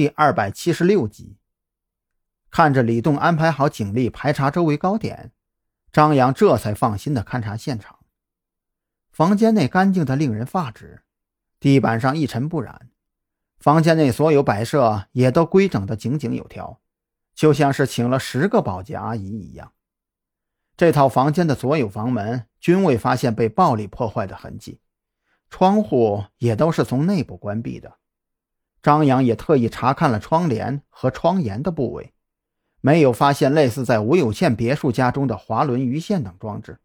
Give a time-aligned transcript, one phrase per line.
[0.00, 1.36] 第二百七十六集。
[2.50, 5.30] 看着李栋安排好警力排查周围高点，
[5.92, 7.98] 张扬这才放心的勘察现场。
[9.10, 11.02] 房间内干净的令人发指，
[11.58, 12.88] 地板上一尘不染，
[13.58, 16.80] 房间内所有摆设也都规整的井井有条，
[17.34, 19.74] 就像是请了十个保洁阿姨一样。
[20.78, 24.80] 这套房间的所有房门均未发现被暴力破坏的痕迹，
[25.50, 27.98] 窗户也都是从内部关闭的。
[28.82, 32.12] 张扬也特意查看了窗帘和窗沿的部位，
[32.80, 36.78] 没有发现类似在吴有倩别墅家中的滑轮鱼线等装置。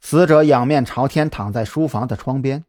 [0.00, 2.64] 死者仰面朝天躺在书房的窗边，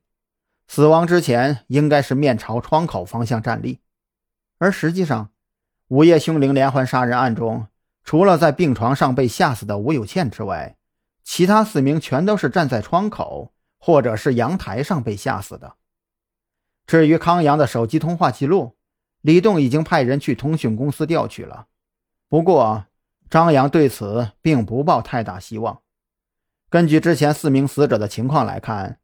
[0.68, 3.80] 死亡之前应该是面朝窗口方向站立，
[4.58, 5.30] 而实际上，
[5.90, 7.68] 午夜凶铃连环杀人案中。
[8.04, 10.78] 除了在病床上被吓死的吴有倩之外，
[11.24, 15.76] 其他四名全都是站在窗口或者是阳台上被吓死的。
[16.88, 18.76] 至于康阳的手机通话记录，
[19.22, 21.68] 李栋已经派人去通讯公司调取了。
[22.30, 22.86] 不过，
[23.30, 25.82] 张扬对此并不抱太大希望。
[26.70, 29.00] 根据之前四名死者的情况来看，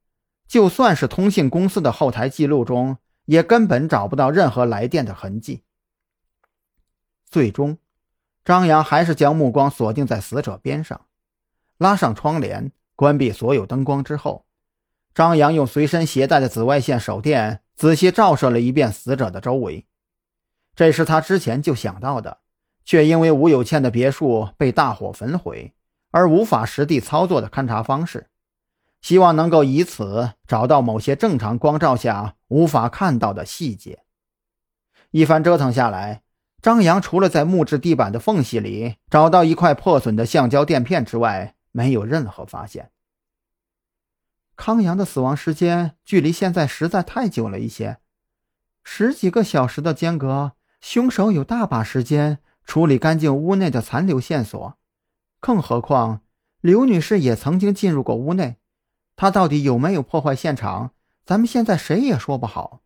[0.48, 5.64] 就算是通信公司的后台记录中，也根本找不到任何来电的痕迹。
[7.26, 7.78] 最终。
[8.44, 11.06] 张扬还是将目光锁定在死者边上，
[11.78, 14.46] 拉上窗帘，关闭所有灯光之后，
[15.14, 19.88] 张扬用随身携带的紫外线手电仔细照射了一遍死者的周围。
[20.76, 22.38] 这是他之前就想到的，
[22.86, 25.74] 却因为吴有倩的别墅被大火焚毁
[26.12, 28.28] 而无法实地操作的勘察方式，
[29.02, 34.04] 希望能够以此找到某些正常光照下无法看到的细节。
[35.10, 36.22] 一番折腾下来。
[36.62, 42.92] 张扬除了在木质地板的缝隙里找到一块破损的橡胶垫片之外，没有任何发现。
[44.62, 47.98] 康阳的死亡时间距离现在实在太久了一些，
[48.84, 54.78] 十几个小时的间隔，凶手有大把时间处理干净屋内的残留线索。
[55.40, 56.22] 更何况，
[56.60, 58.58] 刘女士也曾经进入过屋内，
[59.16, 60.94] 她到底有没有破坏现场，
[61.26, 62.82] 咱们现在谁也说不好。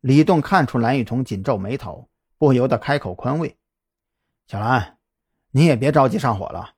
[0.00, 2.08] 李栋看出蓝雨桐紧皱眉头。
[2.36, 3.56] 不由得开口宽慰
[4.48, 4.98] ：“小兰，
[5.52, 6.74] 你也别着急上火了。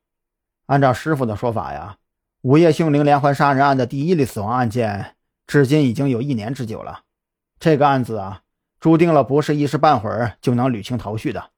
[0.67, 1.99] 按照师傅的说法呀，
[2.48, 5.16] 午夜凶铃连环杀人案的第一例死亡案件，
[5.47, 7.04] 至今已经有一年之久了。
[7.60, 8.42] 这个案子啊，
[8.81, 11.50] 注定了不是一时半会儿就能捋清头绪的。”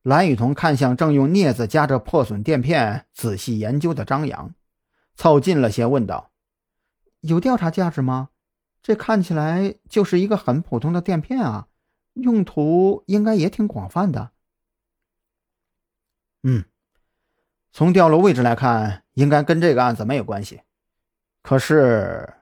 [0.00, 4.54] 蓝雨桐看向正用镊子夹着破损垫片仔细研究的张扬，
[5.14, 6.30] 凑近了些问道
[7.20, 8.30] ：“有调查价值吗？”
[8.82, 11.68] 这看起来就是一个很普通的垫片啊，
[12.14, 14.30] 用途应该也挺广泛的。
[16.42, 16.64] 嗯，
[17.76, 20.60] 从掉落位置来看，应该跟这个案子没有关系。
[21.42, 22.34] 可是，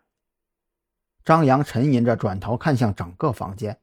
[1.24, 3.78] 张扬沉吟着转头看向整个房间。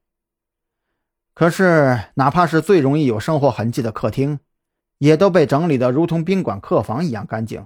[1.34, 4.38] 可是，哪怕是最容易有生活痕迹的客厅，
[5.00, 7.66] 也都被整理的如同宾馆客房一样干净。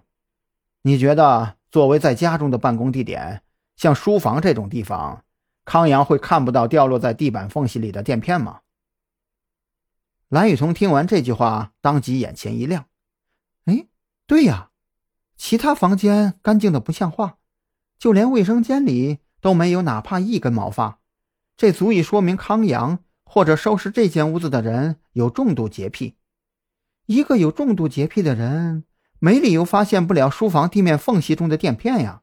[0.83, 3.41] 你觉得，作为在家中的办公地点？
[3.75, 5.25] 像书房这种地方，
[5.65, 8.61] 康阳会看不到掉落在地板缝隙里的垫片吗？
[10.29, 12.85] 蓝雨桐听完这句话，当即眼前一亮。
[14.25, 14.69] 对呀，
[15.35, 17.37] 其他房间干净的不像话，
[17.99, 20.99] 就连卫生间里都没有哪怕一根毛发，
[21.57, 26.15] 这足以说明康阳或者收拾这间屋子的人有重度洁癖。
[27.05, 28.85] 一个有重度洁癖的人，
[29.19, 32.21] 没理由发现不了书房地面缝隙中的垫片呀。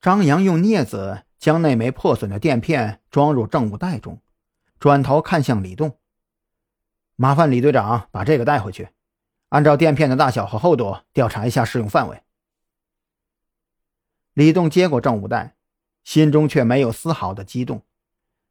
[0.00, 4.20] 张扬用镊子将那枚破损的垫片装入证物袋中，
[4.80, 5.98] 转头看向李栋
[7.14, 8.88] ：“麻烦李队长把这个带回去，
[9.52, 12.22] 按照垫片的大小和厚度调查一下适用范围。”
[14.32, 15.56] 李栋接过证物袋，
[16.04, 17.82] 心中却没有丝毫的激动，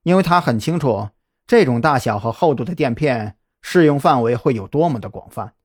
[0.03, 1.09] 因为他很清楚
[1.47, 5.55] 这种大小和厚度的垫片适用范围会有多么的广泛。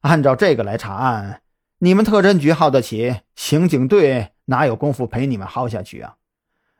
[0.00, 1.42] 按照这个来查案，
[1.78, 4.32] 你们特侦局耗得起，刑警队。
[4.46, 6.16] 哪有功夫陪你们耗下去啊？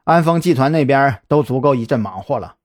[0.02, 2.56] 安丰集团那边都足够一阵忙活了。